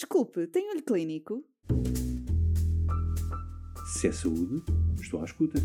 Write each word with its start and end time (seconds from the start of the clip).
Desculpe, 0.00 0.46
tem 0.46 0.70
olho 0.70 0.82
clínico? 0.82 1.44
Se 3.92 4.08
é 4.08 4.12
saúde, 4.12 4.62
estou 4.98 5.20
à 5.20 5.26
escuta. 5.26 5.58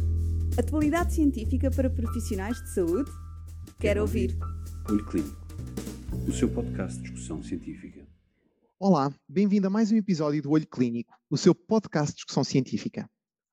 Atualidade 0.59 1.13
científica 1.13 1.71
para 1.71 1.89
profissionais 1.89 2.61
de 2.61 2.73
saúde? 2.73 3.09
Quero 3.79 4.01
ouvir. 4.01 4.37
Olho 4.89 5.05
Clínico, 5.05 5.47
o 6.27 6.33
seu 6.33 6.49
podcast 6.49 6.97
de 6.97 7.03
discussão 7.03 7.41
científica. 7.41 8.05
Olá, 8.77 9.09
bem-vindo 9.25 9.67
a 9.67 9.69
mais 9.69 9.89
um 9.93 9.95
episódio 9.95 10.41
do 10.41 10.51
Olho 10.51 10.67
Clínico, 10.67 11.13
o 11.29 11.37
seu 11.37 11.55
podcast 11.55 12.09
de 12.09 12.15
discussão 12.17 12.43
científica. 12.43 13.09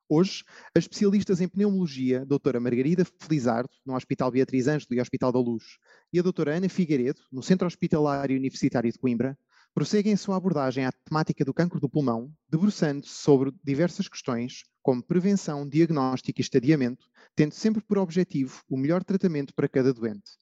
Hoje, 0.09 0.43
as 0.75 0.83
especialistas 0.83 1.41
em 1.41 1.46
pneumologia, 1.46 2.23
a 2.23 2.25
doutora 2.25 2.59
Margarida 2.59 3.05
Felizardo, 3.21 3.71
no 3.87 3.95
Hospital 3.95 4.33
Beatriz 4.33 4.67
Ângelo 4.67 4.95
e 4.95 5.01
Hospital 5.01 5.30
da 5.30 5.39
Luz, 5.39 5.79
e 6.12 6.19
a 6.19 6.23
doutora 6.23 6.57
Ana 6.57 6.69
Figueiredo, 6.69 7.21
no 7.30 7.41
Centro 7.41 7.69
Hospitalário 7.69 8.37
Universitário 8.37 8.91
de 8.91 8.99
Coimbra, 8.99 9.39
prosseguem 9.75 10.12
a 10.12 10.16
sua 10.16 10.36
abordagem 10.36 10.84
à 10.84 10.93
temática 10.93 11.45
do 11.45 11.55
cancro 11.55 11.80
do 11.80 11.88
pulmão, 11.88 12.30
debruçando-se 12.48 13.12
sobre 13.12 13.52
diversas 13.65 14.09
questões, 14.09 14.62
como 14.83 15.02
prevenção, 15.02 15.69
diagnóstico 15.69 16.41
e 16.41 16.42
estadiamento, 16.42 17.06
tendo 17.34 17.55
sempre 17.55 17.83
por 17.83 17.98
objetivo 17.98 18.62
o 18.69 18.77
melhor 18.77 19.02
tratamento 19.02 19.55
para 19.55 19.69
cada 19.69 19.92
doente. 19.92 20.33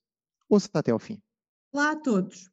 Ouça 0.49 0.69
até 0.75 0.91
ao 0.91 0.99
fim. 0.99 1.21
Olá 1.73 1.93
a 1.93 1.97
todos. 1.97 2.51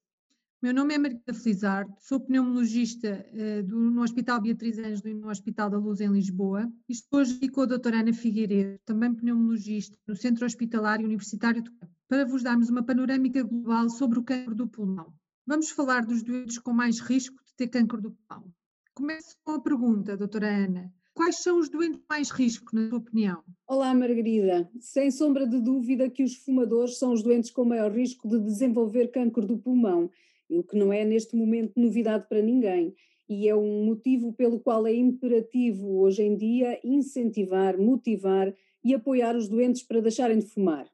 Meu 0.62 0.74
nome 0.74 0.96
é 0.96 0.98
Margarida 0.98 1.34
Felizardo, 1.36 1.94
sou 2.00 2.20
pneumologista 2.20 3.26
uh, 3.32 3.64
do, 3.64 3.80
no 3.92 4.02
Hospital 4.02 4.42
Beatriz 4.42 4.80
Ângelo 4.80 5.10
e 5.10 5.14
no 5.14 5.30
Hospital 5.30 5.70
da 5.70 5.78
Luz 5.78 6.02
em 6.02 6.12
Lisboa 6.12 6.68
e 6.90 6.94
estou 6.94 7.20
hoje 7.20 7.48
com 7.48 7.62
a 7.62 7.66
doutora 7.66 8.00
Ana 8.00 8.12
Figueiredo, 8.12 8.80
também 8.84 9.14
pneumologista 9.14 9.96
no 10.08 10.16
Centro 10.16 10.46
Hospitalário 10.46 11.06
Universitário 11.06 11.62
de 11.62 11.70
Campo, 11.70 11.94
para 12.08 12.26
vos 12.26 12.42
darmos 12.42 12.70
uma 12.70 12.84
panorâmica 12.84 13.44
global 13.44 13.88
sobre 13.90 14.18
o 14.18 14.24
cancro 14.24 14.56
do 14.56 14.68
pulmão. 14.68 15.14
Vamos 15.48 15.70
falar 15.70 16.06
dos 16.06 16.24
doentes 16.24 16.58
com 16.58 16.74
mais 16.74 17.00
risco 17.00 17.38
de 17.46 17.56
ter 17.56 17.70
câncer 17.70 18.02
do 18.02 18.12
pulmão. 18.12 18.52
Começo 18.94 19.38
com 19.46 19.54
a 19.54 19.62
pergunta, 19.62 20.18
doutora 20.18 20.46
Ana. 20.46 20.94
Quais 21.14 21.38
são 21.38 21.58
os 21.58 21.70
doentes 21.70 22.02
mais 22.10 22.30
risco, 22.32 22.76
na 22.76 22.90
sua 22.90 22.98
opinião? 22.98 23.42
Olá, 23.66 23.94
Margarida. 23.94 24.70
Sem 24.82 25.10
sombra 25.10 25.48
de 25.48 25.62
dúvida 25.62 26.10
que 26.10 26.22
os 26.22 26.36
fumadores 26.36 27.00
são 27.00 27.14
os 27.14 27.24
doentes 27.24 27.50
com 27.50 27.64
maior 27.64 27.94
risco 27.94 28.28
de 28.28 28.42
desenvolver 28.42 29.08
câncer 29.08 29.46
do 29.46 29.58
pulmão, 29.58 30.12
o 30.50 30.64
que 30.64 30.78
não 30.78 30.92
é 30.92 31.06
neste 31.06 31.34
momento 31.34 31.80
novidade 31.80 32.28
para 32.28 32.42
ninguém. 32.42 32.94
E 33.30 33.48
é 33.48 33.56
um 33.56 33.86
motivo 33.86 34.34
pelo 34.34 34.60
qual 34.60 34.86
é 34.86 34.94
imperativo 34.94 36.02
hoje 36.02 36.24
em 36.24 36.36
dia 36.36 36.78
incentivar, 36.84 37.78
motivar 37.78 38.54
e 38.84 38.94
apoiar 38.94 39.34
os 39.34 39.48
doentes 39.48 39.82
para 39.82 40.02
deixarem 40.02 40.40
de 40.40 40.48
fumar. 40.48 40.92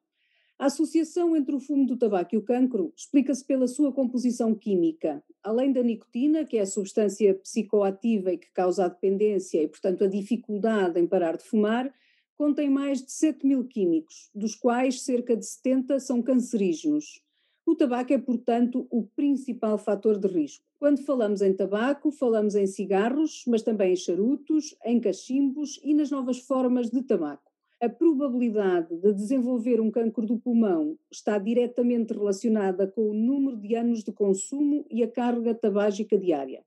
A 0.64 0.67
associação 0.67 1.36
entre 1.36 1.53
o 1.53 1.59
fumo 1.59 1.86
do 1.86 1.97
tabaco 1.97 2.33
e 2.33 2.38
o 2.38 2.42
cancro 2.42 2.94
explica-se 2.95 3.44
pela 3.44 3.67
sua 3.67 3.92
composição 3.92 4.56
química. 4.56 5.22
Além 5.44 5.73
da 5.73 5.83
nicotina, 5.83 6.45
que 6.45 6.58
é 6.58 6.61
a 6.61 6.66
substância 6.66 7.36
psicoativa 7.36 8.31
e 8.31 8.38
que 8.38 8.50
causa 8.53 8.86
a 8.86 8.88
dependência 8.88 9.61
e, 9.61 9.67
portanto, 9.67 10.06
a 10.06 10.08
dificuldade 10.08 10.97
em 10.97 11.06
parar 11.06 11.36
de 11.36 11.44
fumar, 11.44 11.94
contém 12.38 12.69
mais 12.69 13.03
de 13.03 13.11
7 13.11 13.45
mil 13.45 13.66
químicos, 13.67 14.30
dos 14.34 14.56
quais 14.56 15.02
cerca 15.02 15.36
de 15.36 15.45
70 15.45 16.00
são 16.00 16.22
cancerígenos. 16.22 17.22
O 17.66 17.75
tabaco 17.75 18.14
é, 18.14 18.17
portanto, 18.17 18.88
o 18.89 19.03
principal 19.03 19.78
fator 19.78 20.17
de 20.17 20.30
risco. 20.30 20.64
Quando 20.80 21.03
falamos 21.03 21.41
em 21.41 21.52
tabaco, 21.53 22.09
falamos 22.09 22.56
em 22.56 22.67
cigarros, 22.67 23.44
mas 23.47 23.64
também 23.64 23.91
em 23.91 23.97
charutos, 23.97 24.78
em 24.86 24.97
cachimbos 25.02 25.78
e 25.84 25.94
nas 25.94 26.09
novas 26.09 26.39
formas 26.39 26.89
de 26.89 27.02
tabaco 27.03 27.53
a 27.84 27.89
probabilidade 27.89 28.95
de 28.95 29.12
desenvolver 29.12 29.81
um 29.81 29.92
cancro 29.92 30.26
do 30.26 30.39
pulmão 30.39 30.98
está 31.12 31.38
diretamente 31.38 32.14
relacionada 32.14 32.88
com 32.88 33.09
o 33.09 33.14
número 33.14 33.58
de 33.58 33.75
anos 33.75 34.06
de 34.06 34.12
consumo 34.14 34.86
e 34.90 35.03
a 35.03 35.12
carga 35.12 35.53
tabágica 35.53 36.17
diária. 36.17 36.64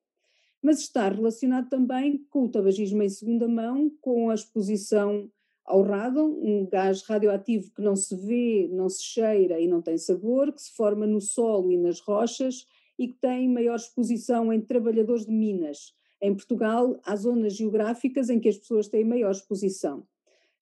Mas 0.60 0.80
está 0.80 1.08
relacionado 1.08 1.70
também 1.70 2.22
com 2.28 2.44
o 2.44 2.50
tabagismo 2.50 3.02
em 3.02 3.08
segunda 3.08 3.48
mão, 3.48 3.90
com 4.02 4.28
a 4.28 4.34
exposição 4.34 5.30
ao 5.64 5.80
radon, 5.80 6.28
um 6.28 6.68
gás 6.70 7.00
radioativo 7.00 7.70
que 7.70 7.80
não 7.80 7.96
se 7.96 8.14
vê, 8.14 8.68
não 8.70 8.90
se 8.90 9.02
cheira 9.02 9.58
e 9.58 9.66
não 9.66 9.80
tem 9.80 9.96
sabor, 9.96 10.52
que 10.52 10.60
se 10.60 10.76
forma 10.76 11.06
no 11.06 11.22
solo 11.22 11.72
e 11.72 11.78
nas 11.78 11.98
rochas 11.98 12.66
e 12.98 13.08
que 13.08 13.14
tem 13.14 13.48
maior 13.48 13.76
exposição 13.76 14.52
em 14.52 14.60
trabalhadores 14.60 15.24
de 15.24 15.32
minas. 15.32 15.94
Em 16.20 16.34
Portugal, 16.34 17.00
há 17.06 17.16
zonas 17.16 17.54
geográficas 17.54 18.28
em 18.28 18.38
que 18.38 18.50
as 18.50 18.58
pessoas 18.58 18.88
têm 18.88 19.02
maior 19.02 19.30
exposição. 19.30 20.06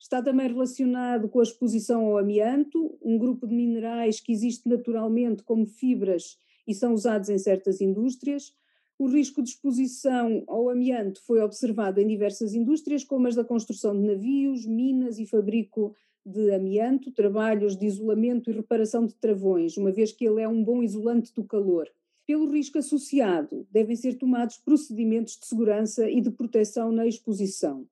Está 0.01 0.23
também 0.23 0.49
relacionado 0.49 1.29
com 1.29 1.41
a 1.41 1.43
exposição 1.43 2.05
ao 2.07 2.19
amianto, 2.19 2.99
um 3.03 3.19
grupo 3.19 3.47
de 3.47 3.55
minerais 3.55 4.21
que 4.21 4.33
existe 4.33 4.69
naturalmente 4.69 5.43
como 5.43 5.67
fibras 5.67 6.37
e 6.67 6.75
são 6.75 6.93
usados 6.95 7.29
em 7.29 7.39
certas 7.39 7.81
indústrias. 7.81 8.53
O 8.99 9.07
risco 9.07 9.43
de 9.43 9.51
exposição 9.51 10.45
ao 10.47 10.69
amianto 10.69 11.23
foi 11.23 11.41
observado 11.41 12.01
em 12.01 12.07
diversas 12.07 12.55
indústrias, 12.55 13.03
como 13.03 13.27
as 13.27 13.35
da 13.35 13.45
construção 13.45 13.99
de 13.99 14.07
navios, 14.07 14.67
minas 14.67 15.19
e 15.19 15.27
fabrico 15.27 15.95
de 16.25 16.53
amianto, 16.53 17.11
trabalhos 17.11 17.77
de 17.77 17.87
isolamento 17.87 18.51
e 18.51 18.55
reparação 18.55 19.05
de 19.07 19.15
travões, 19.15 19.77
uma 19.77 19.93
vez 19.93 20.13
que 20.13 20.25
ele 20.25 20.41
é 20.41 20.49
um 20.49 20.63
bom 20.63 20.83
isolante 20.83 21.35
do 21.35 21.45
calor. 21.45 21.89
Pelo 22.27 22.51
risco 22.51 22.79
associado, 22.79 23.67
devem 23.71 23.95
ser 23.95 24.15
tomados 24.15 24.57
procedimentos 24.57 25.37
de 25.37 25.47
segurança 25.47 26.09
e 26.09 26.23
de 26.23 26.31
proteção 26.31 26.91
na 26.91 27.07
exposição. 27.07 27.87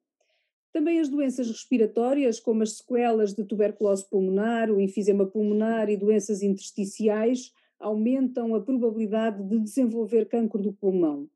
Também 0.72 1.00
as 1.00 1.08
doenças 1.08 1.48
respiratórias, 1.48 2.40
como 2.40 2.62
as 2.62 2.78
sequelas 2.78 3.34
de 3.34 3.44
tuberculose 3.44 4.08
pulmonar, 4.08 4.70
o 4.70 4.80
enfisema 4.80 5.26
pulmonar 5.26 5.90
e 5.90 5.96
doenças 5.96 6.42
intersticiais, 6.42 7.52
aumentam 7.78 8.54
a 8.54 8.60
probabilidade 8.60 9.42
de 9.42 9.58
desenvolver 9.58 10.26
cancro 10.26 10.62
do 10.62 10.72
pulmão. 10.72 11.28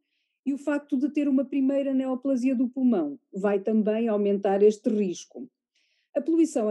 E 0.47 0.55
o 0.55 0.59
facto 0.59 0.97
de 0.97 1.11
ter 1.11 1.29
uma 1.29 1.45
primeira 1.45 1.93
neoplasia 1.93 2.55
do 2.55 2.69
pulmão 2.69 3.19
vai 3.33 3.59
também 3.59 4.09
aumentar 4.09 4.63
este 4.63 4.89
risco. 4.89 5.49
A 6.15 6.21
poluição 6.23 6.69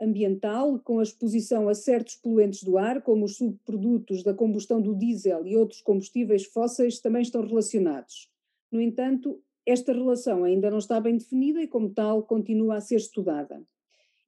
ambiental, 0.00 0.80
com 0.80 0.98
a 0.98 1.04
exposição 1.04 1.68
a 1.68 1.74
certos 1.74 2.16
poluentes 2.16 2.64
do 2.64 2.76
ar, 2.76 3.00
como 3.00 3.26
os 3.26 3.36
subprodutos 3.36 4.24
da 4.24 4.34
combustão 4.34 4.82
do 4.82 4.92
diesel 4.92 5.46
e 5.46 5.56
outros 5.56 5.80
combustíveis 5.80 6.46
fósseis, 6.46 6.98
também 6.98 7.22
estão 7.22 7.46
relacionados. 7.46 8.28
No 8.72 8.80
entanto, 8.80 9.40
esta 9.68 9.92
relação 9.92 10.44
ainda 10.44 10.70
não 10.70 10.78
está 10.78 11.00
bem 11.00 11.16
definida 11.16 11.62
e, 11.62 11.68
como 11.68 11.90
tal, 11.90 12.22
continua 12.22 12.76
a 12.76 12.80
ser 12.80 12.96
estudada. 12.96 13.62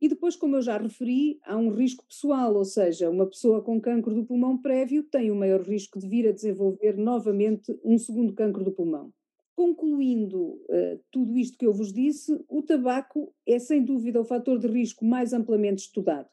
E 0.00 0.08
depois, 0.08 0.34
como 0.34 0.56
eu 0.56 0.62
já 0.62 0.78
referi, 0.78 1.38
há 1.44 1.56
um 1.56 1.70
risco 1.70 2.06
pessoal, 2.06 2.54
ou 2.54 2.64
seja, 2.64 3.10
uma 3.10 3.26
pessoa 3.26 3.62
com 3.62 3.80
cancro 3.80 4.14
do 4.14 4.24
pulmão 4.24 4.56
prévio 4.56 5.02
tem 5.02 5.30
o 5.30 5.36
maior 5.36 5.60
risco 5.60 5.98
de 5.98 6.08
vir 6.08 6.26
a 6.26 6.32
desenvolver 6.32 6.96
novamente 6.96 7.78
um 7.84 7.98
segundo 7.98 8.32
cancro 8.32 8.64
do 8.64 8.72
pulmão. 8.72 9.12
Concluindo 9.54 10.40
uh, 10.40 10.98
tudo 11.10 11.36
isto 11.36 11.58
que 11.58 11.66
eu 11.66 11.72
vos 11.72 11.92
disse, 11.92 12.32
o 12.48 12.62
tabaco 12.62 13.34
é 13.46 13.58
sem 13.58 13.84
dúvida 13.84 14.18
o 14.18 14.24
fator 14.24 14.58
de 14.58 14.68
risco 14.68 15.04
mais 15.04 15.34
amplamente 15.34 15.82
estudado. 15.82 16.28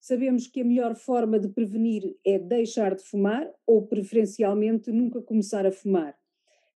Sabemos 0.00 0.46
que 0.46 0.62
a 0.62 0.64
melhor 0.64 0.94
forma 0.94 1.38
de 1.38 1.48
prevenir 1.48 2.16
é 2.24 2.38
deixar 2.38 2.94
de 2.94 3.02
fumar 3.02 3.46
ou, 3.66 3.86
preferencialmente, 3.86 4.90
nunca 4.90 5.20
começar 5.20 5.66
a 5.66 5.72
fumar. 5.72 6.16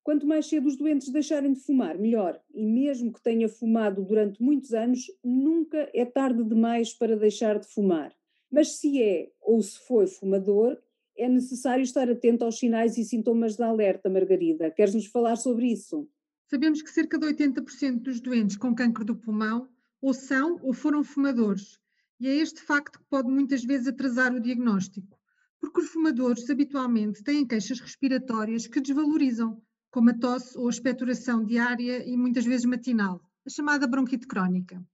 Quanto 0.05 0.27
mais 0.27 0.47
cedo 0.47 0.69
os 0.69 0.77
doentes 0.77 1.09
deixarem 1.09 1.55
de 1.55 1.61
fumar, 1.61 1.99
melhor. 1.99 2.39
E 2.53 2.63
mesmo 2.63 3.11
que 3.11 3.23
tenha 3.23 3.49
fumado 3.49 4.05
durante 4.05 4.43
muitos 4.43 4.75
anos, 4.75 5.07
nunca 5.25 5.89
é 5.95 6.05
tarde 6.05 6.45
demais 6.45 6.93
para 6.93 7.17
deixar 7.17 7.59
de 7.59 7.67
fumar. 7.67 8.15
Mas 8.51 8.77
se 8.77 9.03
é 9.03 9.33
ou 9.41 9.63
se 9.63 9.79
foi 9.79 10.07
fumador, 10.07 10.79
é 11.17 11.27
necessário 11.27 11.83
estar 11.83 12.11
atento 12.11 12.45
aos 12.45 12.59
sinais 12.59 12.99
e 12.99 13.05
sintomas 13.05 13.57
de 13.57 13.63
alerta, 13.63 14.11
Margarida. 14.11 14.71
Queres 14.71 14.95
nos 14.95 15.07
falar 15.07 15.37
sobre 15.37 15.73
isso? 15.73 16.07
Sabemos 16.51 16.83
que 16.83 16.91
cerca 16.91 17.19
de 17.19 17.27
80% 17.27 18.03
dos 18.03 18.21
doentes 18.21 18.59
com 18.59 18.75
cancro 18.75 19.07
do 19.07 19.17
pulmão 19.17 19.67
ou 20.03 20.13
são 20.13 20.61
ou 20.63 20.75
foram 20.75 21.03
fumadores. 21.03 21.81
E 22.21 22.29
é 22.29 22.35
este 22.35 22.61
facto 22.61 22.99
que 22.99 23.07
pode 23.09 23.31
muitas 23.31 23.65
vezes 23.65 23.87
atrasar 23.87 24.35
o 24.35 24.41
diagnóstico, 24.41 25.19
porque 25.59 25.81
os 25.81 25.89
fumadores 25.89 26.49
habitualmente 26.51 27.25
têm 27.25 27.47
queixas 27.47 27.81
respiratórias 27.81 28.67
que 28.67 28.83
desvalorizam, 28.83 29.63
como 29.95 30.11
a 30.11 30.19
tosse 30.19 30.59
ou 30.59 30.67
a 30.67 30.71
expectoração 30.71 31.45
diária 31.45 32.05
e 32.05 32.17
muitas 32.17 32.45
vezes 32.45 32.67
matinal, 32.67 33.21
a 33.47 33.49
chamada 33.49 33.87
bronquite 33.87 34.27
crónica. 34.27 34.85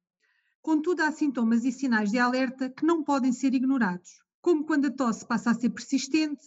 Contudo, 0.60 1.00
há 1.00 1.10
sintomas 1.10 1.64
e 1.64 1.72
sinais 1.72 2.10
de 2.10 2.18
alerta 2.18 2.68
que 2.68 2.84
não 2.84 3.02
podem 3.02 3.32
ser 3.32 3.54
ignorados, 3.54 4.22
como 4.42 4.62
quando 4.66 4.88
a 4.88 4.90
tosse 4.90 5.26
passa 5.26 5.52
a 5.52 5.54
ser 5.54 5.70
persistente, 5.70 6.44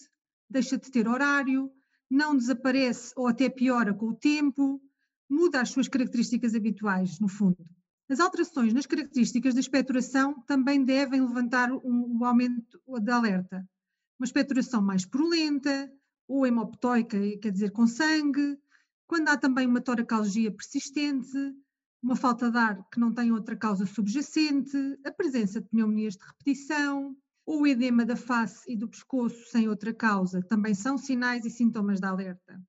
deixa 0.48 0.78
de 0.78 0.92
ter 0.92 1.08
horário, 1.08 1.72
não 2.08 2.38
desaparece 2.38 3.12
ou 3.18 3.26
até 3.26 3.50
piora 3.50 3.92
com 3.92 4.10
o 4.10 4.16
tempo, 4.16 4.80
muda 5.28 5.60
as 5.60 5.72
suas 5.72 5.88
características 5.88 6.54
habituais, 6.54 7.20
no 7.20 7.28
fundo. 7.28 7.58
As 8.08 8.20
alterações 8.20 8.72
nas 8.72 8.86
características 8.86 9.56
da 9.56 9.62
expectoração 9.62 10.40
também 10.46 10.86
devem 10.86 11.22
levantar 11.22 11.72
um, 11.72 12.20
um 12.20 12.24
aumento 12.24 12.80
de 13.02 13.12
alerta. 13.12 13.68
Uma 14.20 14.26
expectoração 14.26 14.80
mais 14.80 15.08
purulenta, 15.08 15.92
ou 16.28 16.46
hemoptóica, 16.46 17.18
quer 17.42 17.52
dizer 17.52 17.72
com 17.72 17.88
sangue, 17.88 18.58
quando 19.08 19.30
há 19.30 19.38
também 19.38 19.68
uma 19.68 19.82
toracalgia 19.82 20.52
persistente, 20.52 21.38
uma 22.02 22.16
falta 22.16 22.52
de 22.52 22.58
ar 22.58 22.90
que 22.90 23.00
não 23.00 23.14
tem 23.14 23.32
outra 23.32 23.56
causa 23.56 23.86
subjacente, 23.86 24.78
a 25.06 25.12
presença 25.12 25.62
de 25.62 25.70
pneumonias 25.70 26.16
de 26.16 26.26
repetição, 26.26 27.16
ou 27.46 27.62
o 27.62 27.68
edema 27.68 28.06
da 28.06 28.16
face 28.16 28.72
e 28.72 28.76
do 28.76 28.88
pescoço 28.88 29.50
sem 29.50 29.68
outra 29.68 29.94
causa, 29.94 30.42
também 30.42 30.74
são 30.74 30.98
sinais 30.98 31.46
e 31.46 31.50
sintomas 31.50 32.00
de 32.00 32.06
alerta. 32.06 32.62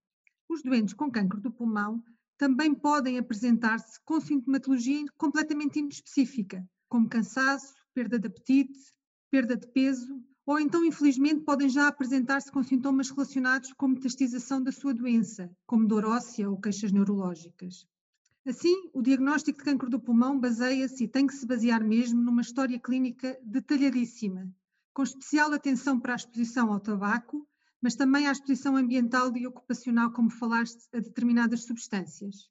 os 0.48 0.62
doentes 0.62 0.94
com 0.94 1.10
cancro 1.10 1.40
do 1.40 1.50
pulmão 1.50 2.02
também 2.36 2.74
podem 2.74 3.18
apresentar-se 3.18 3.98
com 4.04 4.20
sintomatologia 4.20 5.04
completamente 5.16 5.78
inespecífica, 5.78 6.64
como 6.88 7.08
cansaço, 7.08 7.74
perda 7.94 8.18
de 8.18 8.26
apetite, 8.26 8.78
perda 9.30 9.56
de 9.56 9.66
peso, 9.68 10.20
ou 10.46 10.60
então, 10.60 10.84
infelizmente, 10.84 11.40
podem 11.40 11.68
já 11.68 11.88
apresentar-se 11.88 12.52
com 12.52 12.62
sintomas 12.62 13.10
relacionados 13.10 13.72
com 13.72 13.88
metastização 13.88 14.62
da 14.62 14.70
sua 14.70 14.92
doença, 14.92 15.50
como 15.66 15.86
dor 15.86 16.04
óssea 16.04 16.50
ou 16.50 16.60
queixas 16.60 16.92
neurológicas. 16.92 17.86
Assim, 18.46 18.90
o 18.92 19.00
diagnóstico 19.00 19.58
de 19.58 19.64
cancro 19.64 19.88
do 19.88 19.98
pulmão 19.98 20.38
baseia-se 20.38 21.04
e 21.04 21.08
tem 21.08 21.26
que 21.26 21.34
se 21.34 21.46
basear 21.46 21.82
mesmo 21.82 22.20
numa 22.20 22.42
história 22.42 22.78
clínica 22.78 23.38
detalhadíssima, 23.42 24.52
com 24.92 25.02
especial 25.02 25.52
atenção 25.52 25.98
para 25.98 26.12
a 26.12 26.16
exposição 26.16 26.70
ao 26.70 26.80
tabaco, 26.80 27.48
mas 27.80 27.94
também 27.94 28.26
à 28.26 28.32
exposição 28.32 28.76
ambiental 28.76 29.34
e 29.36 29.46
ocupacional, 29.46 30.12
como 30.12 30.28
falaste, 30.28 30.86
a 30.92 31.00
determinadas 31.00 31.64
substâncias. 31.64 32.50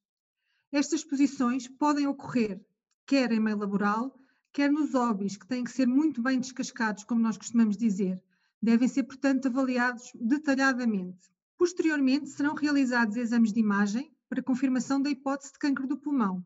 Estas 0.71 1.01
exposições 1.01 1.67
podem 1.67 2.07
ocorrer 2.07 2.59
quer 3.05 3.31
em 3.31 3.39
meio 3.39 3.57
laboral, 3.57 4.17
quer 4.53 4.71
nos 4.71 4.93
hobbies, 4.93 5.35
que 5.35 5.47
têm 5.47 5.63
que 5.63 5.71
ser 5.71 5.87
muito 5.87 6.21
bem 6.21 6.39
descascados, 6.39 7.03
como 7.03 7.19
nós 7.19 7.37
costumamos 7.37 7.75
dizer. 7.75 8.21
Devem 8.61 8.87
ser, 8.87 9.01
portanto, 9.03 9.47
avaliados 9.47 10.11
detalhadamente. 10.13 11.27
Posteriormente, 11.57 12.29
serão 12.29 12.53
realizados 12.53 13.17
exames 13.17 13.51
de 13.51 13.59
imagem 13.59 14.13
para 14.29 14.43
confirmação 14.43 15.01
da 15.01 15.09
hipótese 15.09 15.53
de 15.53 15.59
cancro 15.59 15.87
do 15.87 15.97
pulmão. 15.97 16.45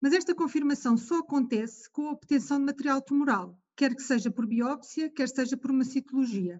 Mas 0.00 0.14
esta 0.14 0.34
confirmação 0.34 0.96
só 0.96 1.18
acontece 1.18 1.90
com 1.90 2.08
a 2.08 2.12
obtenção 2.12 2.58
de 2.58 2.64
material 2.64 3.02
tumoral, 3.02 3.56
quer 3.76 3.94
que 3.94 4.02
seja 4.02 4.30
por 4.30 4.46
biópsia, 4.46 5.10
quer 5.10 5.28
seja 5.28 5.56
por 5.56 5.70
uma 5.70 5.84
citologia. 5.84 6.58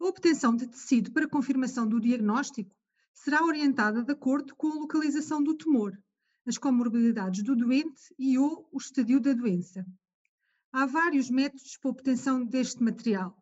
A 0.00 0.06
obtenção 0.06 0.56
de 0.56 0.66
tecido 0.66 1.12
para 1.12 1.28
confirmação 1.28 1.86
do 1.86 2.00
diagnóstico 2.00 2.74
será 3.12 3.44
orientada 3.44 4.02
de 4.02 4.12
acordo 4.12 4.56
com 4.56 4.68
a 4.68 4.74
localização 4.76 5.42
do 5.42 5.54
tumor, 5.54 5.92
as 6.46 6.56
comorbilidades 6.56 7.44
do 7.44 7.54
doente 7.54 8.14
e 8.18 8.38
ou 8.38 8.66
o 8.72 8.78
estadio 8.78 9.20
da 9.20 9.34
doença. 9.34 9.84
Há 10.72 10.86
vários 10.86 11.28
métodos 11.28 11.76
para 11.76 11.90
obtenção 11.90 12.44
deste 12.44 12.80
material, 12.80 13.36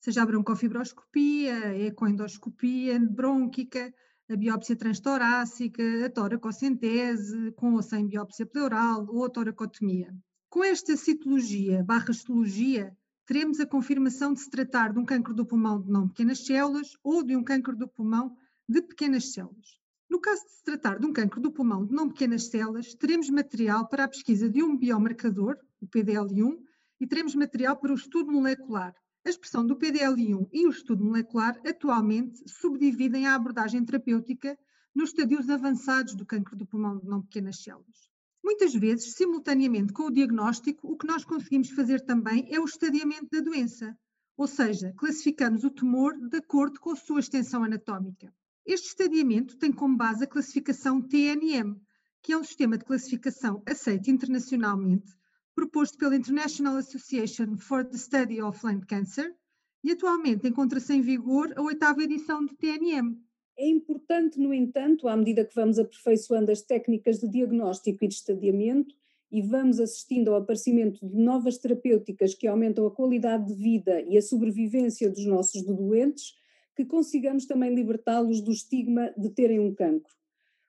seja 0.00 0.22
a 0.22 0.26
broncofibroscopia, 0.26 1.70
a 1.70 1.76
ecoendoscopia 1.76 3.00
brônquica, 3.00 3.92
a 4.30 4.36
biópsia 4.36 4.76
transtorácica, 4.76 5.82
a 6.06 6.08
toracocentese, 6.08 7.50
com 7.56 7.74
ou 7.74 7.82
sem 7.82 8.06
biópsia 8.06 8.46
pleural 8.46 9.04
ou 9.08 9.24
a 9.24 9.28
toracotomia. 9.28 10.14
Com 10.48 10.62
esta 10.62 10.96
citologia 10.96 11.82
barra 11.82 12.12
histologia, 12.12 12.96
teremos 13.26 13.58
a 13.58 13.66
confirmação 13.66 14.32
de 14.32 14.38
se 14.38 14.48
tratar 14.48 14.92
de 14.92 15.00
um 15.00 15.04
cancro 15.04 15.34
do 15.34 15.44
pulmão 15.44 15.82
de 15.82 15.90
não 15.90 16.06
pequenas 16.06 16.46
células 16.46 16.96
ou 17.02 17.24
de 17.24 17.34
um 17.34 17.42
cancro 17.42 17.76
do 17.76 17.88
pulmão 17.88 18.36
de 18.68 18.82
pequenas 18.82 19.32
células. 19.32 19.80
No 20.10 20.18
caso 20.18 20.42
de 20.44 20.52
se 20.52 20.64
tratar 20.64 20.98
de 20.98 21.06
um 21.06 21.12
cancro 21.12 21.38
do 21.38 21.52
pulmão 21.52 21.84
de 21.84 21.92
não 21.92 22.08
pequenas 22.08 22.46
células, 22.46 22.94
teremos 22.94 23.28
material 23.28 23.86
para 23.86 24.04
a 24.04 24.08
pesquisa 24.08 24.48
de 24.48 24.62
um 24.62 24.74
biomarcador, 24.74 25.58
o 25.82 25.86
PDL1, 25.86 26.58
e 26.98 27.06
teremos 27.06 27.34
material 27.34 27.76
para 27.76 27.92
o 27.92 27.94
estudo 27.94 28.32
molecular. 28.32 28.94
A 29.24 29.28
expressão 29.28 29.66
do 29.66 29.76
PDL1 29.76 30.48
e 30.50 30.66
o 30.66 30.70
estudo 30.70 31.04
molecular 31.04 31.60
atualmente 31.66 32.42
subdividem 32.48 33.26
a 33.26 33.34
abordagem 33.34 33.84
terapêutica 33.84 34.58
nos 34.94 35.10
estadios 35.10 35.50
avançados 35.50 36.14
do 36.14 36.24
cancro 36.24 36.56
do 36.56 36.66
pulmão 36.66 36.98
de 36.98 37.06
não 37.06 37.20
pequenas 37.20 37.62
células. 37.62 38.08
Muitas 38.42 38.74
vezes, 38.74 39.12
simultaneamente 39.12 39.92
com 39.92 40.04
o 40.04 40.10
diagnóstico, 40.10 40.90
o 40.90 40.96
que 40.96 41.06
nós 41.06 41.22
conseguimos 41.22 41.68
fazer 41.70 42.00
também 42.00 42.48
é 42.50 42.58
o 42.58 42.64
estadiamento 42.64 43.28
da 43.30 43.40
doença, 43.40 43.94
ou 44.38 44.46
seja, 44.46 44.94
classificamos 44.96 45.64
o 45.64 45.70
tumor 45.70 46.16
de 46.16 46.38
acordo 46.38 46.80
com 46.80 46.92
a 46.92 46.96
sua 46.96 47.20
extensão 47.20 47.62
anatómica. 47.62 48.32
Este 48.68 48.88
estadiamento 48.88 49.56
tem 49.56 49.72
como 49.72 49.96
base 49.96 50.24
a 50.24 50.26
classificação 50.26 51.00
TNM, 51.00 51.74
que 52.22 52.34
é 52.34 52.36
um 52.36 52.44
sistema 52.44 52.76
de 52.76 52.84
classificação 52.84 53.62
aceito 53.64 54.10
internacionalmente 54.10 55.10
proposto 55.54 55.96
pela 55.96 56.14
International 56.14 56.76
Association 56.76 57.56
for 57.56 57.82
the 57.82 57.96
Study 57.96 58.42
of 58.42 58.60
Lung 58.62 58.84
Cancer 58.84 59.34
e 59.82 59.92
atualmente 59.92 60.46
encontra-se 60.46 60.92
em 60.92 61.00
vigor 61.00 61.50
a 61.56 61.62
oitava 61.62 62.02
edição 62.02 62.44
do 62.44 62.54
TNM. 62.56 63.16
É 63.56 63.66
importante, 63.66 64.38
no 64.38 64.52
entanto, 64.52 65.08
à 65.08 65.16
medida 65.16 65.46
que 65.46 65.54
vamos 65.54 65.78
aperfeiçoando 65.78 66.52
as 66.52 66.60
técnicas 66.60 67.20
de 67.20 67.26
diagnóstico 67.26 68.04
e 68.04 68.08
de 68.08 68.14
estadiamento 68.16 68.94
e 69.32 69.40
vamos 69.40 69.80
assistindo 69.80 70.28
ao 70.28 70.42
aparecimento 70.42 71.08
de 71.08 71.16
novas 71.16 71.56
terapêuticas 71.56 72.34
que 72.34 72.46
aumentam 72.46 72.86
a 72.86 72.90
qualidade 72.90 73.46
de 73.46 73.54
vida 73.54 74.02
e 74.02 74.18
a 74.18 74.22
sobrevivência 74.22 75.08
dos 75.08 75.24
nossos 75.24 75.62
doentes, 75.62 76.34
que 76.78 76.84
consigamos 76.84 77.44
também 77.44 77.74
libertá-los 77.74 78.40
do 78.40 78.52
estigma 78.52 79.12
de 79.18 79.30
terem 79.30 79.58
um 79.58 79.74
cancro. 79.74 80.14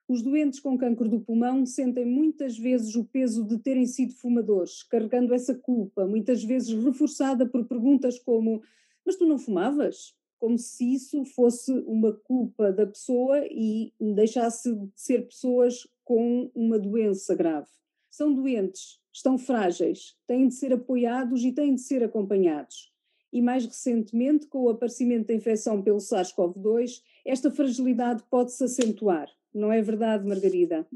Os 0.08 0.22
doentes 0.22 0.58
com 0.58 0.76
cancro 0.76 1.08
do 1.08 1.20
pulmão 1.20 1.64
sentem 1.64 2.04
muitas 2.04 2.58
vezes 2.58 2.96
o 2.96 3.04
peso 3.04 3.44
de 3.44 3.56
terem 3.58 3.86
sido 3.86 4.12
fumadores, 4.14 4.82
carregando 4.82 5.32
essa 5.32 5.54
culpa, 5.54 6.08
muitas 6.08 6.42
vezes 6.42 6.74
reforçada 6.82 7.46
por 7.46 7.64
perguntas 7.64 8.18
como: 8.18 8.60
Mas 9.06 9.14
tu 9.14 9.24
não 9.24 9.38
fumavas? 9.38 10.12
Como 10.36 10.58
se 10.58 10.94
isso 10.94 11.24
fosse 11.26 11.70
uma 11.86 12.12
culpa 12.12 12.72
da 12.72 12.88
pessoa 12.88 13.46
e 13.48 13.92
deixasse 14.00 14.74
de 14.74 14.90
ser 14.96 15.28
pessoas 15.28 15.86
com 16.02 16.50
uma 16.56 16.76
doença 16.76 17.36
grave. 17.36 17.68
São 18.10 18.34
doentes, 18.34 18.98
estão 19.12 19.38
frágeis, 19.38 20.16
têm 20.26 20.48
de 20.48 20.54
ser 20.54 20.72
apoiados 20.72 21.44
e 21.44 21.52
têm 21.52 21.76
de 21.76 21.82
ser 21.82 22.02
acompanhados. 22.02 22.89
E 23.32 23.40
mais 23.40 23.64
recentemente, 23.64 24.46
com 24.46 24.64
o 24.64 24.70
aparecimento 24.70 25.28
da 25.28 25.34
infecção 25.34 25.82
pelo 25.82 25.98
SARS-CoV-2, 25.98 27.02
esta 27.24 27.50
fragilidade 27.50 28.24
pode-se 28.28 28.64
acentuar 28.64 29.28
não 29.52 29.72
é 29.72 29.82
verdade, 29.82 30.26
Margarida? 30.26 30.86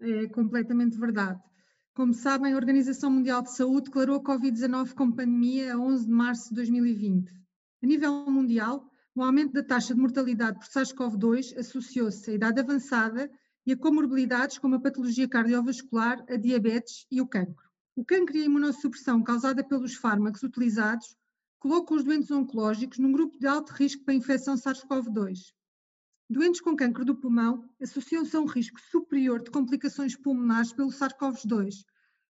É 0.00 0.26
completamente 0.28 0.98
verdade. 0.98 1.40
Como 1.94 2.12
sabem, 2.12 2.52
a 2.52 2.56
Organização 2.56 3.10
Mundial 3.10 3.42
de 3.42 3.54
Saúde 3.54 3.84
declarou 3.84 4.16
a 4.16 4.22
Covid-19 4.22 4.94
como 4.94 5.14
pandemia 5.14 5.74
a 5.74 5.78
11 5.78 6.06
de 6.06 6.10
março 6.10 6.48
de 6.48 6.56
2020. 6.56 7.30
A 7.82 7.86
nível 7.86 8.28
mundial, 8.28 8.90
o 9.14 9.22
aumento 9.22 9.52
da 9.52 9.62
taxa 9.62 9.94
de 9.94 10.00
mortalidade 10.00 10.58
por 10.58 10.66
SARS-CoV-2 10.66 11.56
associou-se 11.56 12.28
à 12.30 12.34
idade 12.34 12.60
avançada 12.60 13.30
e 13.64 13.72
a 13.72 13.76
comorbilidades 13.76 14.58
como 14.58 14.74
a 14.74 14.80
patologia 14.80 15.28
cardiovascular, 15.28 16.24
a 16.28 16.36
diabetes 16.36 17.06
e 17.12 17.20
o 17.20 17.28
cancro. 17.28 17.64
O 17.94 18.04
cancro 18.04 18.36
e 18.36 18.42
a 18.42 18.46
imunossupressão 18.46 19.22
causada 19.22 19.62
pelos 19.62 19.94
fármacos 19.94 20.42
utilizados 20.42 21.16
colocam 21.64 21.96
os 21.96 22.04
doentes 22.04 22.30
oncológicos 22.30 22.98
num 22.98 23.10
grupo 23.10 23.38
de 23.38 23.46
alto 23.46 23.72
risco 23.72 24.04
para 24.04 24.12
infecção 24.12 24.54
SARS-CoV-2. 24.54 25.54
Doentes 26.28 26.60
com 26.60 26.76
cancro 26.76 27.06
do 27.06 27.16
pulmão 27.16 27.66
associam-se 27.80 28.36
a 28.36 28.40
um 28.40 28.44
risco 28.44 28.78
superior 28.78 29.42
de 29.42 29.50
complicações 29.50 30.14
pulmonares 30.14 30.74
pelo 30.74 30.90
SARS-CoV-2, 30.90 31.76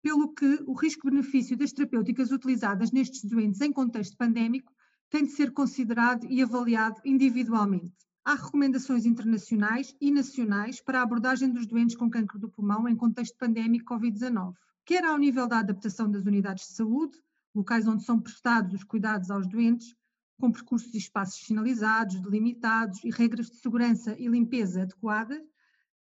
pelo 0.04 0.32
que 0.32 0.64
o 0.68 0.74
risco-benefício 0.74 1.58
das 1.58 1.74
terapêuticas 1.74 2.30
utilizadas 2.30 2.92
nestes 2.92 3.26
doentes 3.26 3.62
em 3.62 3.74
contexto 3.74 4.16
pandémico 4.16 4.72
tem 5.10 5.24
de 5.24 5.32
ser 5.32 5.52
considerado 5.54 6.28
e 6.30 6.44
avaliado 6.44 7.02
individualmente. 7.04 7.96
Há 8.24 8.36
recomendações 8.36 9.08
internacionais 9.08 9.96
e 10.00 10.12
nacionais 10.12 10.80
para 10.80 11.00
a 11.00 11.02
abordagem 11.02 11.52
dos 11.52 11.66
doentes 11.66 11.96
com 11.96 12.12
cancro 12.12 12.38
do 12.38 12.52
pulmão 12.52 12.88
em 12.88 12.96
contexto 12.96 13.36
pandémico 13.40 13.92
Covid-19, 13.92 14.54
quer 14.86 15.04
ao 15.04 15.18
nível 15.18 15.48
da 15.48 15.58
adaptação 15.58 16.12
das 16.12 16.28
unidades 16.28 16.68
de 16.68 16.74
saúde, 16.76 17.18
locais 17.56 17.88
onde 17.88 18.04
são 18.04 18.20
prestados 18.20 18.74
os 18.74 18.84
cuidados 18.84 19.32
aos 19.32 19.48
doentes, 19.48 19.96
com 20.38 20.52
percursos 20.52 20.94
e 20.94 20.98
espaços 20.98 21.46
sinalizados, 21.46 22.22
delimitados 22.22 23.02
e 23.04 23.10
regras 23.10 23.50
de 23.50 23.58
segurança 23.58 24.16
e 24.20 24.28
limpeza 24.28 24.82
adequadas, 24.82 25.42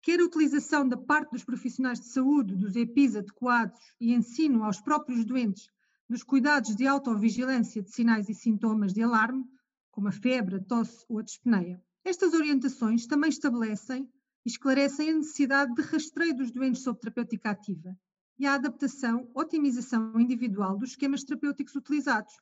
quer 0.02 0.20
a 0.20 0.24
utilização 0.24 0.86
da 0.86 0.96
parte 0.96 1.30
dos 1.30 1.44
profissionais 1.44 1.98
de 1.98 2.08
saúde 2.08 2.54
dos 2.54 2.76
EPIs 2.76 3.16
adequados 3.16 3.80
e 3.98 4.12
ensino 4.12 4.62
aos 4.62 4.80
próprios 4.80 5.24
doentes 5.24 5.70
dos 6.08 6.22
cuidados 6.22 6.76
de 6.76 6.86
autovigilância 6.86 7.82
de 7.82 7.90
sinais 7.90 8.28
e 8.28 8.34
sintomas 8.34 8.92
de 8.92 9.02
alarme, 9.02 9.44
como 9.90 10.08
a 10.08 10.12
febre, 10.12 10.56
a 10.56 10.60
tosse 10.60 11.04
ou 11.08 11.18
a 11.18 11.22
dispneia. 11.22 11.82
Estas 12.04 12.32
orientações 12.34 13.06
também 13.06 13.30
estabelecem 13.30 14.08
e 14.44 14.48
esclarecem 14.48 15.10
a 15.10 15.14
necessidade 15.14 15.74
de 15.74 15.82
rastreio 15.82 16.36
dos 16.36 16.50
doentes 16.50 16.82
sob 16.82 16.98
terapêutica 17.00 17.50
ativa 17.50 17.96
e 18.38 18.46
a 18.46 18.54
adaptação, 18.54 19.28
otimização 19.34 20.18
individual 20.20 20.78
dos 20.78 20.90
esquemas 20.90 21.24
terapêuticos 21.24 21.74
utilizados, 21.74 22.32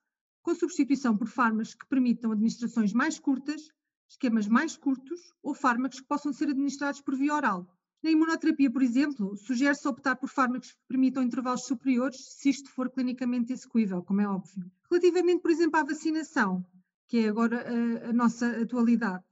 com 0.43 0.55
substituição 0.55 1.17
por 1.17 1.27
fármacos 1.27 1.75
que 1.75 1.87
permitam 1.87 2.33
administrações 2.33 2.93
mais 2.93 3.19
curtas, 3.19 3.71
esquemas 4.09 4.47
mais 4.47 4.77
curtos 4.77 5.33
ou 5.43 5.55
fármacos 5.55 6.01
que 6.01 6.07
possam 6.07 6.33
ser 6.33 6.51
administrados 6.51 7.01
por 7.01 7.17
via 7.17 7.35
oral. 7.35 7.67
Na 8.03 8.11
imunoterapia, 8.11 8.71
por 8.71 8.83
exemplo, 8.83 9.37
sugere-se 9.37 9.89
optar 9.89 10.17
por 10.17 10.29
fármacos 10.29 10.73
que 10.73 10.79
permitam 10.87 11.23
intervalos 11.23 11.65
superiores, 11.65 12.19
se 12.39 12.51
isto 12.51 12.71
for 12.71 12.91
clinicamente 12.91 13.53
execuível, 13.53 14.03
como 14.03 14.21
é 14.21 14.29
óbvio. 14.29 14.71
Relativamente, 14.89 15.41
por 15.41 15.51
exemplo, 15.51 15.81
à 15.81 15.83
vacinação, 15.83 16.65
que 17.09 17.19
é 17.19 17.29
agora 17.29 17.65
a, 17.67 18.11
a 18.11 18.13
nossa 18.13 18.49
atualidade, 18.63 19.25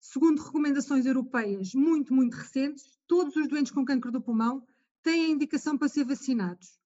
segundo 0.00 0.42
recomendações 0.42 1.04
europeias 1.06 1.74
muito, 1.74 2.12
muito 2.14 2.34
recentes, 2.34 2.98
todos 3.06 3.36
os 3.36 3.46
doentes 3.46 3.70
com 3.70 3.84
câncer 3.84 4.10
do 4.10 4.20
pulmão 4.20 4.66
têm 5.06 5.30
indicação 5.30 5.78
para 5.78 5.88
ser 5.88 6.02
vacinados. 6.02 6.80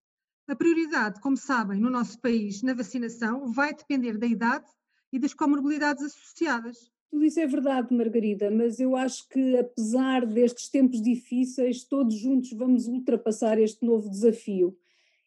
A 0.46 0.54
prioridade, 0.54 1.18
como 1.22 1.38
sabem, 1.38 1.80
no 1.80 1.88
nosso 1.88 2.20
país 2.20 2.62
na 2.62 2.74
vacinação 2.74 3.50
vai 3.50 3.74
depender 3.74 4.18
da 4.18 4.26
idade 4.26 4.66
e 5.10 5.18
das 5.18 5.32
comorbilidades 5.32 6.04
associadas. 6.04 6.92
Tudo 7.10 7.24
isso 7.24 7.40
é 7.40 7.46
verdade, 7.46 7.94
Margarida, 7.94 8.50
mas 8.50 8.78
eu 8.78 8.94
acho 8.94 9.26
que 9.26 9.56
apesar 9.56 10.26
destes 10.26 10.68
tempos 10.68 11.00
difíceis, 11.00 11.82
todos 11.82 12.14
juntos 12.14 12.52
vamos 12.52 12.86
ultrapassar 12.86 13.58
este 13.58 13.86
novo 13.86 14.10
desafio. 14.10 14.76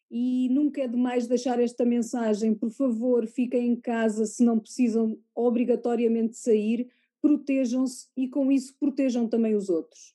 E 0.08 0.48
nunca 0.50 0.82
é 0.82 0.86
demais 0.86 1.26
deixar 1.26 1.58
esta 1.58 1.84
mensagem: 1.84 2.54
por 2.54 2.70
favor, 2.70 3.26
fiquem 3.26 3.72
em 3.72 3.76
casa 3.76 4.24
se 4.24 4.44
não 4.44 4.60
precisam 4.60 5.18
obrigatoriamente 5.34 6.36
sair, 6.36 6.88
protejam-se 7.20 8.06
e 8.16 8.28
com 8.28 8.52
isso 8.52 8.76
protejam 8.78 9.26
também 9.26 9.56
os 9.56 9.68
outros. 9.68 10.14